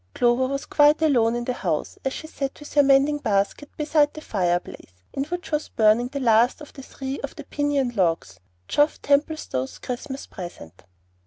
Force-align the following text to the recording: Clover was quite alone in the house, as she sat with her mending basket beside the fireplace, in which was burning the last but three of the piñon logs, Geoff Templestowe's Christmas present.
Clover 0.15 0.47
was 0.47 0.65
quite 0.65 0.99
alone 1.03 1.35
in 1.35 1.45
the 1.45 1.53
house, 1.53 1.99
as 2.03 2.11
she 2.11 2.25
sat 2.25 2.59
with 2.59 2.73
her 2.73 2.81
mending 2.81 3.19
basket 3.19 3.69
beside 3.77 4.15
the 4.15 4.21
fireplace, 4.21 5.03
in 5.13 5.25
which 5.25 5.51
was 5.51 5.69
burning 5.69 6.07
the 6.07 6.19
last 6.19 6.57
but 6.57 6.71
three 6.83 7.19
of 7.19 7.35
the 7.35 7.43
piñon 7.43 7.95
logs, 7.95 8.39
Geoff 8.67 8.99
Templestowe's 9.03 9.77
Christmas 9.77 10.25
present. 10.25 10.85